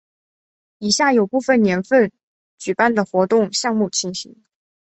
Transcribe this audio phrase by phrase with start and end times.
[0.79, 2.11] 以下有部分年份
[2.57, 4.43] 举办的活动项目情形。